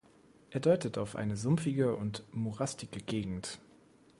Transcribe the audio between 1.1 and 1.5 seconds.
eine